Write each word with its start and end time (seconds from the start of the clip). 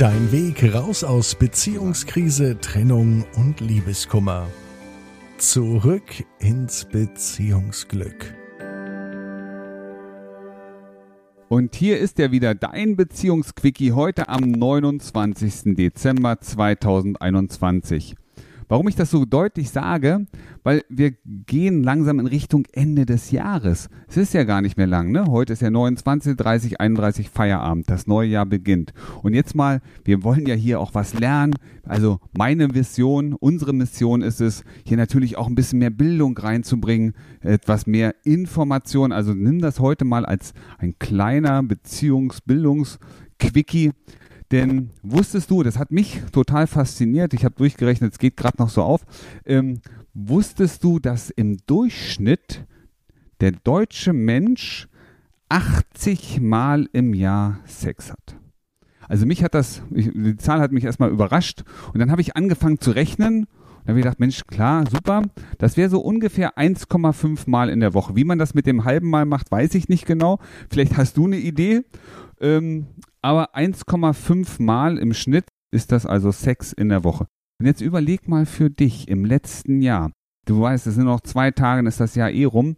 Dein 0.00 0.32
Weg 0.32 0.74
raus 0.74 1.04
aus 1.04 1.34
Beziehungskrise, 1.34 2.58
Trennung 2.58 3.26
und 3.36 3.60
Liebeskummer. 3.60 4.46
Zurück 5.36 6.24
ins 6.38 6.86
Beziehungsglück. 6.86 8.34
Und 11.50 11.74
hier 11.74 11.98
ist 11.98 12.18
er 12.18 12.32
wieder, 12.32 12.54
dein 12.54 12.96
Beziehungsquickie 12.96 13.92
heute 13.92 14.30
am 14.30 14.50
29. 14.50 15.76
Dezember 15.76 16.40
2021. 16.40 18.16
Warum 18.70 18.86
ich 18.86 18.94
das 18.94 19.10
so 19.10 19.24
deutlich 19.24 19.70
sage, 19.70 20.26
weil 20.62 20.84
wir 20.88 21.10
gehen 21.24 21.82
langsam 21.82 22.20
in 22.20 22.28
Richtung 22.28 22.68
Ende 22.72 23.04
des 23.04 23.32
Jahres. 23.32 23.88
Es 24.06 24.16
ist 24.16 24.32
ja 24.32 24.44
gar 24.44 24.62
nicht 24.62 24.76
mehr 24.76 24.86
lang, 24.86 25.10
ne? 25.10 25.24
Heute 25.26 25.54
ist 25.54 25.62
ja 25.62 25.70
29, 25.70 26.36
30, 26.36 26.80
31 26.80 27.30
Feierabend. 27.30 27.90
Das 27.90 28.06
neue 28.06 28.28
Jahr 28.28 28.46
beginnt. 28.46 28.92
Und 29.24 29.34
jetzt 29.34 29.56
mal, 29.56 29.80
wir 30.04 30.22
wollen 30.22 30.46
ja 30.46 30.54
hier 30.54 30.78
auch 30.78 30.94
was 30.94 31.18
lernen. 31.18 31.54
Also 31.82 32.20
meine 32.38 32.72
Vision, 32.72 33.32
unsere 33.32 33.72
Mission 33.72 34.22
ist 34.22 34.40
es, 34.40 34.62
hier 34.86 34.96
natürlich 34.96 35.36
auch 35.36 35.48
ein 35.48 35.56
bisschen 35.56 35.80
mehr 35.80 35.90
Bildung 35.90 36.38
reinzubringen, 36.38 37.14
etwas 37.40 37.88
mehr 37.88 38.14
Information. 38.22 39.10
Also 39.10 39.34
nimm 39.34 39.58
das 39.58 39.80
heute 39.80 40.04
mal 40.04 40.24
als 40.24 40.52
ein 40.78 40.96
kleiner 41.00 41.64
Beziehungsbildungsquickie. 41.64 43.90
Denn 44.50 44.90
wusstest 45.02 45.50
du, 45.50 45.62
das 45.62 45.78
hat 45.78 45.92
mich 45.92 46.22
total 46.32 46.66
fasziniert, 46.66 47.34
ich 47.34 47.44
habe 47.44 47.54
durchgerechnet, 47.54 48.12
es 48.12 48.18
geht 48.18 48.36
gerade 48.36 48.58
noch 48.58 48.68
so 48.68 48.82
auf, 48.82 49.02
ähm, 49.46 49.80
wusstest 50.12 50.82
du, 50.82 50.98
dass 50.98 51.30
im 51.30 51.58
Durchschnitt 51.66 52.66
der 53.40 53.52
deutsche 53.52 54.12
Mensch 54.12 54.88
80 55.48 56.40
Mal 56.40 56.88
im 56.92 57.14
Jahr 57.14 57.60
Sex 57.64 58.10
hat? 58.10 58.36
Also 59.08 59.26
mich 59.26 59.42
hat 59.42 59.54
das, 59.54 59.82
ich, 59.90 60.10
die 60.12 60.36
Zahl 60.36 60.60
hat 60.60 60.72
mich 60.72 60.84
erstmal 60.84 61.10
überrascht 61.10 61.64
und 61.92 62.00
dann 62.00 62.10
habe 62.10 62.20
ich 62.20 62.36
angefangen 62.36 62.80
zu 62.80 62.90
rechnen 62.92 63.46
und 63.80 63.88
habe 63.88 63.98
gedacht, 63.98 64.20
Mensch, 64.20 64.46
klar, 64.46 64.84
super. 64.88 65.22
Das 65.58 65.76
wäre 65.76 65.90
so 65.90 66.00
ungefähr 66.00 66.58
1,5 66.58 67.48
Mal 67.48 67.70
in 67.70 67.80
der 67.80 67.94
Woche. 67.94 68.14
Wie 68.14 68.24
man 68.24 68.38
das 68.38 68.54
mit 68.54 68.66
dem 68.66 68.84
halben 68.84 69.08
Mal 69.08 69.24
macht, 69.24 69.50
weiß 69.50 69.74
ich 69.74 69.88
nicht 69.88 70.06
genau. 70.06 70.38
Vielleicht 70.70 70.96
hast 70.96 71.16
du 71.16 71.26
eine 71.26 71.38
Idee. 71.38 71.82
Ähm, 72.40 72.86
aber 73.22 73.54
1,5 73.54 74.62
Mal 74.62 74.98
im 74.98 75.14
Schnitt 75.14 75.46
ist 75.72 75.92
das 75.92 76.06
also 76.06 76.32
Sex 76.32 76.72
in 76.72 76.88
der 76.88 77.04
Woche. 77.04 77.26
Und 77.60 77.66
jetzt 77.66 77.80
überleg 77.80 78.28
mal 78.28 78.46
für 78.46 78.70
dich 78.70 79.08
im 79.08 79.24
letzten 79.24 79.82
Jahr. 79.82 80.12
Du 80.46 80.60
weißt, 80.60 80.86
es 80.86 80.94
sind 80.94 81.04
noch 81.04 81.20
zwei 81.20 81.50
Tage, 81.50 81.80
dann 81.80 81.86
ist 81.86 82.00
das 82.00 82.14
Jahr 82.14 82.30
eh 82.30 82.44
rum. 82.44 82.76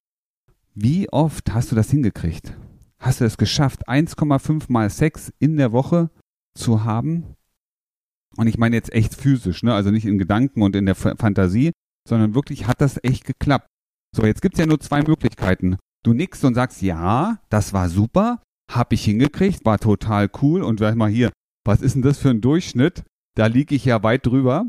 Wie 0.74 1.08
oft 1.10 1.54
hast 1.54 1.70
du 1.70 1.76
das 1.76 1.90
hingekriegt? 1.90 2.56
Hast 2.98 3.20
du 3.20 3.24
es 3.24 3.36
geschafft, 3.36 3.88
1,5 3.88 4.64
Mal 4.68 4.90
Sex 4.90 5.32
in 5.38 5.56
der 5.56 5.72
Woche 5.72 6.10
zu 6.54 6.84
haben? 6.84 7.36
Und 8.36 8.46
ich 8.46 8.58
meine 8.58 8.76
jetzt 8.76 8.92
echt 8.92 9.14
physisch, 9.14 9.62
ne? 9.62 9.74
also 9.74 9.90
nicht 9.90 10.06
in 10.06 10.18
Gedanken 10.18 10.62
und 10.62 10.74
in 10.74 10.86
der 10.86 10.94
Fantasie, 10.94 11.72
sondern 12.08 12.34
wirklich 12.34 12.66
hat 12.66 12.80
das 12.80 12.98
echt 13.02 13.24
geklappt. 13.24 13.66
So, 14.16 14.24
jetzt 14.24 14.42
gibt's 14.42 14.58
ja 14.58 14.66
nur 14.66 14.80
zwei 14.80 15.02
Möglichkeiten. 15.02 15.76
Du 16.02 16.12
nickst 16.12 16.44
und 16.44 16.54
sagst, 16.54 16.82
ja, 16.82 17.38
das 17.48 17.72
war 17.72 17.88
super, 17.88 18.42
hab 18.74 18.92
ich 18.92 19.04
hingekriegt, 19.04 19.64
war 19.64 19.78
total 19.78 20.30
cool 20.42 20.62
und 20.62 20.80
sag 20.80 20.94
mal 20.94 21.10
hier, 21.10 21.30
was 21.64 21.82
ist 21.82 21.94
denn 21.94 22.02
das 22.02 22.18
für 22.18 22.30
ein 22.30 22.40
Durchschnitt? 22.40 23.04
Da 23.36 23.46
liege 23.46 23.74
ich 23.74 23.84
ja 23.84 24.02
weit 24.02 24.26
drüber. 24.26 24.66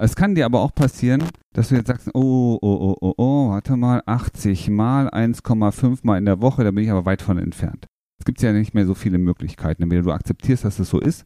Es 0.00 0.14
kann 0.14 0.34
dir 0.36 0.46
aber 0.46 0.60
auch 0.60 0.74
passieren, 0.74 1.24
dass 1.52 1.68
du 1.68 1.74
jetzt 1.74 1.88
sagst, 1.88 2.08
oh, 2.14 2.58
oh, 2.60 2.60
oh, 2.62 2.96
oh, 3.00 3.14
oh, 3.16 3.50
warte 3.50 3.76
mal, 3.76 4.02
80 4.06 4.70
mal 4.70 5.08
1,5 5.08 6.00
mal 6.02 6.18
in 6.18 6.24
der 6.24 6.40
Woche, 6.40 6.62
da 6.62 6.70
bin 6.70 6.84
ich 6.84 6.90
aber 6.90 7.04
weit 7.04 7.20
von 7.20 7.38
entfernt. 7.38 7.86
Es 8.20 8.24
gibt 8.24 8.40
ja 8.40 8.52
nicht 8.52 8.74
mehr 8.74 8.86
so 8.86 8.94
viele 8.94 9.18
Möglichkeiten. 9.18 9.82
Entweder 9.82 10.02
du 10.02 10.12
akzeptierst, 10.12 10.64
dass 10.64 10.78
es 10.78 10.90
so 10.90 11.00
ist, 11.00 11.24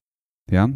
ja. 0.50 0.70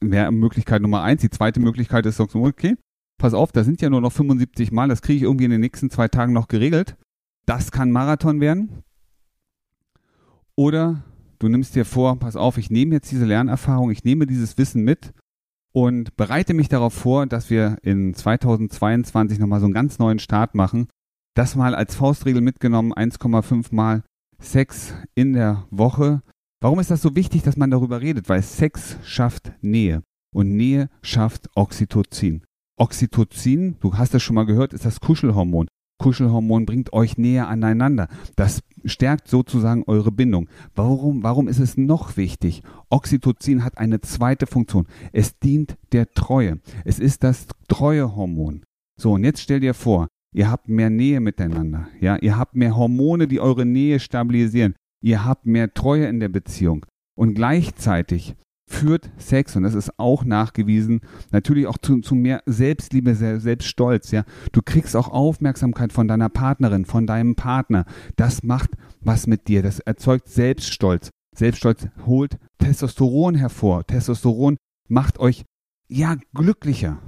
Wäre 0.00 0.30
Möglichkeit 0.30 0.82
Nummer 0.82 1.02
eins. 1.02 1.22
Die 1.22 1.30
zweite 1.30 1.60
Möglichkeit 1.60 2.04
ist, 2.04 2.16
sagst 2.16 2.34
du, 2.34 2.44
okay, 2.44 2.76
pass 3.18 3.32
auf, 3.32 3.52
da 3.52 3.64
sind 3.64 3.80
ja 3.80 3.88
nur 3.88 4.02
noch 4.02 4.12
75 4.12 4.72
Mal, 4.72 4.88
das 4.88 5.00
kriege 5.00 5.16
ich 5.16 5.22
irgendwie 5.22 5.46
in 5.46 5.50
den 5.50 5.60
nächsten 5.60 5.88
zwei 5.88 6.08
Tagen 6.08 6.34
noch 6.34 6.48
geregelt. 6.48 6.96
Das 7.46 7.70
kann 7.70 7.92
Marathon 7.92 8.40
werden. 8.40 8.82
Oder 10.56 11.02
du 11.38 11.48
nimmst 11.48 11.74
dir 11.74 11.84
vor, 11.84 12.18
pass 12.18 12.34
auf, 12.34 12.56
ich 12.58 12.70
nehme 12.70 12.94
jetzt 12.94 13.10
diese 13.10 13.26
Lernerfahrung, 13.26 13.90
ich 13.90 14.04
nehme 14.04 14.26
dieses 14.26 14.56
Wissen 14.56 14.82
mit 14.82 15.12
und 15.72 16.16
bereite 16.16 16.54
mich 16.54 16.68
darauf 16.68 16.94
vor, 16.94 17.26
dass 17.26 17.50
wir 17.50 17.76
in 17.82 18.14
2022 18.14 19.38
nochmal 19.38 19.60
so 19.60 19.66
einen 19.66 19.74
ganz 19.74 19.98
neuen 19.98 20.18
Start 20.18 20.54
machen. 20.54 20.88
Das 21.34 21.54
mal 21.54 21.74
als 21.74 21.94
Faustregel 21.94 22.40
mitgenommen, 22.40 22.94
1,5 22.94 23.74
mal 23.74 24.02
Sex 24.38 24.94
in 25.14 25.34
der 25.34 25.66
Woche. 25.70 26.22
Warum 26.62 26.80
ist 26.80 26.90
das 26.90 27.02
so 27.02 27.14
wichtig, 27.14 27.42
dass 27.42 27.58
man 27.58 27.70
darüber 27.70 28.00
redet? 28.00 28.30
Weil 28.30 28.42
Sex 28.42 28.96
schafft 29.04 29.52
Nähe 29.60 30.02
und 30.34 30.56
Nähe 30.56 30.88
schafft 31.02 31.50
Oxytocin. 31.54 32.42
Oxytocin, 32.78 33.76
du 33.80 33.94
hast 33.94 34.14
das 34.14 34.22
schon 34.22 34.34
mal 34.34 34.46
gehört, 34.46 34.72
ist 34.72 34.86
das 34.86 35.00
Kuschelhormon. 35.00 35.68
Kuschelhormon 35.98 36.66
bringt 36.66 36.92
euch 36.92 37.16
näher 37.16 37.48
aneinander. 37.48 38.08
Das 38.36 38.62
stärkt 38.84 39.28
sozusagen 39.28 39.84
eure 39.86 40.12
Bindung. 40.12 40.48
Warum, 40.74 41.22
warum 41.22 41.48
ist 41.48 41.58
es 41.58 41.76
noch 41.76 42.16
wichtig? 42.16 42.62
Oxytocin 42.90 43.64
hat 43.64 43.78
eine 43.78 44.00
zweite 44.00 44.46
Funktion. 44.46 44.86
Es 45.12 45.38
dient 45.38 45.76
der 45.92 46.10
Treue. 46.12 46.60
Es 46.84 46.98
ist 46.98 47.24
das 47.24 47.46
Treuehormon. 47.68 48.62
So, 49.00 49.12
und 49.12 49.24
jetzt 49.24 49.40
stell 49.40 49.60
dir 49.60 49.74
vor, 49.74 50.08
ihr 50.34 50.50
habt 50.50 50.68
mehr 50.68 50.90
Nähe 50.90 51.20
miteinander. 51.20 51.88
Ja, 52.00 52.16
ihr 52.16 52.36
habt 52.36 52.54
mehr 52.54 52.76
Hormone, 52.76 53.26
die 53.26 53.40
eure 53.40 53.66
Nähe 53.66 53.98
stabilisieren. 53.98 54.74
Ihr 55.02 55.24
habt 55.24 55.46
mehr 55.46 55.72
Treue 55.72 56.06
in 56.06 56.20
der 56.20 56.28
Beziehung. 56.28 56.86
Und 57.18 57.34
gleichzeitig 57.34 58.34
führt 58.68 59.10
Sex, 59.16 59.56
und 59.56 59.62
das 59.62 59.74
ist 59.74 59.98
auch 59.98 60.24
nachgewiesen, 60.24 61.00
natürlich 61.30 61.66
auch 61.66 61.78
zu, 61.78 62.00
zu 62.00 62.14
mehr 62.14 62.42
Selbstliebe, 62.46 63.14
Selbststolz, 63.14 64.10
ja. 64.10 64.24
Du 64.52 64.60
kriegst 64.62 64.96
auch 64.96 65.08
Aufmerksamkeit 65.08 65.92
von 65.92 66.08
deiner 66.08 66.28
Partnerin, 66.28 66.84
von 66.84 67.06
deinem 67.06 67.36
Partner. 67.36 67.84
Das 68.16 68.42
macht 68.42 68.70
was 69.00 69.26
mit 69.26 69.48
dir. 69.48 69.62
Das 69.62 69.78
erzeugt 69.80 70.28
Selbststolz. 70.28 71.10
Selbststolz 71.36 71.88
holt 72.06 72.38
Testosteron 72.58 73.34
hervor. 73.34 73.86
Testosteron 73.86 74.56
macht 74.88 75.18
euch, 75.18 75.44
ja, 75.88 76.16
glücklicher. 76.34 76.98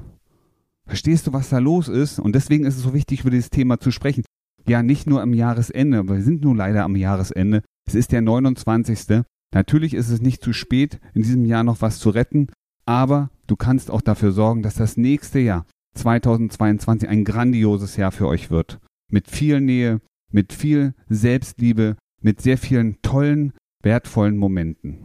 Verstehst 0.87 1.27
du, 1.27 1.33
was 1.33 1.49
da 1.49 1.59
los 1.59 1.89
ist? 1.89 2.19
Und 2.19 2.35
deswegen 2.35 2.65
ist 2.65 2.77
es 2.77 2.83
so 2.83 2.95
wichtig, 2.95 3.21
über 3.21 3.31
dieses 3.31 3.51
Thema 3.51 3.81
zu 3.81 3.91
sprechen. 3.91 4.25
Ja, 4.67 4.83
nicht 4.83 5.07
nur 5.07 5.23
am 5.23 5.35
Jahresende, 5.35 5.99
aber 5.99 6.17
wir 6.17 6.23
sind 6.23 6.43
nun 6.43 6.57
leider 6.57 6.85
am 6.85 6.95
Jahresende. 6.95 7.63
Es 7.87 7.95
ist 7.95 8.13
der 8.13 8.23
29. 8.23 9.25
Natürlich 9.55 9.95
ist 9.95 10.11
es 10.11 10.21
nicht 10.21 10.43
zu 10.43 10.53
spät, 10.53 11.01
in 11.15 11.23
diesem 11.23 11.45
Jahr 11.45 11.65
noch 11.65 11.81
was 11.81 11.99
zu 11.99 12.11
retten, 12.11 12.49
aber 12.85 13.31
du 13.47 13.57
kannst 13.57 13.91
auch 13.91 14.03
dafür 14.03 14.33
sorgen, 14.33 14.63
dass 14.63 14.75
das 14.75 14.97
nächste 14.97 15.39
Jahr 15.39 15.67
2022 15.95 17.09
ein 17.09 17.25
grandioses 17.25 17.97
Jahr 17.97 18.13
für 18.13 18.27
euch 18.27 18.51
wird. 18.51 18.79
Mit 19.11 19.29
viel 19.29 19.61
Nähe, 19.61 20.01
mit 20.31 20.53
viel 20.53 20.95
Selbstliebe, 21.09 21.97
mit 22.21 22.41
sehr 22.41 22.59
vielen 22.59 23.01
tollen, 23.03 23.53
wertvollen 23.83 24.37
Momenten. 24.37 24.99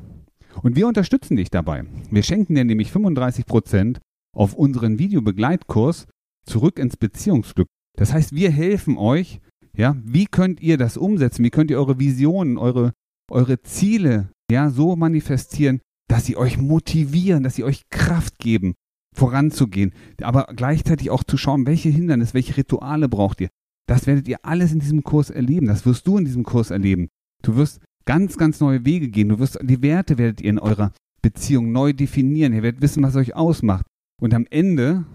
Und 0.62 0.76
wir 0.76 0.88
unterstützen 0.88 1.38
dich 1.38 1.50
dabei. 1.50 1.86
Wir 2.12 2.24
schenken 2.24 2.56
dir 2.56 2.66
nämlich 2.66 2.92
35 2.92 3.46
Prozent 3.46 4.00
auf 4.36 4.54
unseren 4.54 5.00
Videobegleitkurs 5.00 6.08
zurück 6.46 6.80
ins 6.80 6.98
Beziehungsglück. 6.98 7.68
Das 7.98 8.14
heißt, 8.14 8.34
wir 8.34 8.52
helfen 8.52 8.98
euch, 8.98 9.40
ja, 9.76 9.96
wie 10.04 10.26
könnt 10.26 10.62
ihr 10.62 10.78
das 10.78 10.98
umsetzen? 10.98 11.44
Wie 11.44 11.50
könnt 11.50 11.72
ihr 11.72 11.78
eure 11.78 12.00
Visionen, 12.00 12.58
eure, 12.58 12.94
eure 13.32 13.62
Ziele 13.62 14.30
ja, 14.52 14.70
so 14.70 14.96
manifestieren, 14.96 15.82
dass 16.08 16.26
sie 16.26 16.38
euch 16.38 16.58
motivieren, 16.58 17.44
dass 17.44 17.56
sie 17.56 17.64
euch 17.64 17.90
Kraft 17.90 18.40
geben, 18.40 18.74
voranzugehen, 19.16 19.94
aber 20.22 20.48
gleichzeitig 20.56 21.10
auch 21.10 21.24
zu 21.24 21.38
schauen, 21.38 21.66
welche 21.66 21.90
Hindernisse, 21.90 22.34
welche 22.34 22.58
Rituale 22.58 23.10
braucht 23.10 23.42
ihr. 23.42 23.50
Das 23.88 24.08
werdet 24.08 24.28
ihr 24.28 24.38
alles 24.44 24.72
in 24.72 24.80
diesem 24.80 25.04
Kurs 25.04 25.30
erleben. 25.30 25.68
Das 25.68 25.86
wirst 25.86 26.08
du 26.08 26.18
in 26.18 26.26
diesem 26.26 26.44
Kurs 26.44 26.72
erleben. 26.72 27.10
Du 27.42 27.56
wirst 27.56 27.82
ganz, 28.06 28.38
ganz 28.38 28.60
neue 28.60 28.86
Wege 28.86 29.10
gehen. 29.10 29.30
Du 29.30 29.40
wirst 29.40 29.60
die 29.62 29.82
Werte 29.82 30.18
werdet 30.18 30.42
ihr 30.42 30.50
in 30.50 30.60
eurer 30.60 30.92
Beziehung 31.22 31.72
neu 31.72 31.94
definieren. 31.94 32.54
Ihr 32.54 32.64
werdet 32.64 32.82
wissen, 32.82 33.04
was 33.04 33.16
euch 33.16 33.36
ausmacht. 33.36 33.86
Und 34.22 34.34
am 34.34 34.46
Ende 34.50 35.06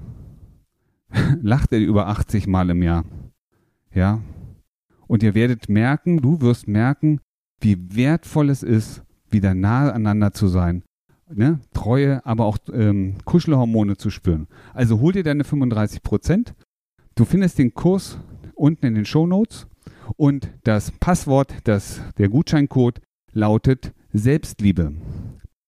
lacht 1.40 1.72
er 1.72 1.80
über 1.80 2.08
80 2.08 2.46
Mal 2.46 2.70
im 2.70 2.82
Jahr. 2.82 3.04
Ja. 3.94 4.22
Und 5.06 5.22
ihr 5.22 5.34
werdet 5.34 5.68
merken, 5.68 6.18
du 6.18 6.40
wirst 6.42 6.68
merken, 6.68 7.20
wie 7.60 7.96
wertvoll 7.96 8.50
es 8.50 8.62
ist, 8.62 9.02
wieder 9.30 9.54
nahe 9.54 9.92
aneinander 9.92 10.32
zu 10.32 10.48
sein. 10.48 10.82
Ne? 11.32 11.60
Treue, 11.74 12.24
aber 12.24 12.46
auch 12.46 12.58
ähm, 12.72 13.16
Kuschelhormone 13.24 13.96
zu 13.96 14.10
spüren. 14.10 14.48
Also 14.72 15.00
hol 15.00 15.12
dir 15.12 15.22
deine 15.22 15.44
35 15.44 16.02
Prozent. 16.02 16.54
Du 17.14 17.24
findest 17.24 17.58
den 17.58 17.74
Kurs 17.74 18.18
unten 18.54 18.86
in 18.86 18.94
den 18.94 19.04
Show 19.04 19.26
Notes 19.26 19.66
und 20.16 20.50
das 20.64 20.90
Passwort, 20.90 21.54
das, 21.64 22.00
der 22.16 22.28
Gutscheincode 22.28 23.00
lautet 23.32 23.92
Selbstliebe. 24.12 24.94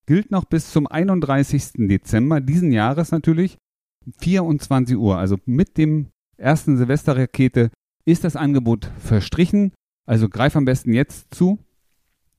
Gilt 0.07 0.31
noch 0.31 0.45
bis 0.45 0.71
zum 0.71 0.87
31. 0.87 1.87
Dezember 1.87 2.41
diesen 2.41 2.71
Jahres 2.71 3.11
natürlich, 3.11 3.57
24 4.19 4.97
Uhr. 4.97 5.17
Also 5.17 5.37
mit 5.45 5.77
dem 5.77 6.07
ersten 6.37 6.77
Silvesterrakete 6.77 7.69
ist 8.05 8.23
das 8.23 8.35
Angebot 8.35 8.91
verstrichen. 8.97 9.71
Also 10.07 10.27
greif 10.27 10.55
am 10.55 10.65
besten 10.65 10.93
jetzt 10.93 11.33
zu 11.33 11.59